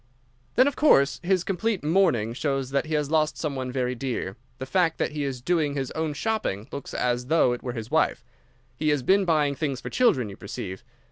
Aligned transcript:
"Then, 0.55 0.67
of 0.67 0.75
course, 0.75 1.19
his 1.21 1.43
complete 1.43 1.83
mourning 1.83 2.33
shows 2.33 2.71
that 2.71 2.87
he 2.87 2.95
has 2.95 3.11
lost 3.11 3.37
some 3.37 3.55
one 3.55 3.71
very 3.71 3.93
dear. 3.93 4.35
The 4.57 4.65
fact 4.65 4.97
that 4.97 5.11
he 5.11 5.23
is 5.23 5.41
doing 5.43 5.75
his 5.75 5.91
own 5.91 6.15
shopping 6.15 6.67
looks 6.71 6.95
as 6.95 7.27
though 7.27 7.53
it 7.53 7.61
were 7.61 7.73
his 7.73 7.91
wife. 7.91 8.25
He 8.75 8.89
has 8.89 9.03
been 9.03 9.25
buying 9.25 9.53
things 9.53 9.79
for 9.79 9.91
children, 9.91 10.27
you 10.27 10.37
perceive. 10.37 10.83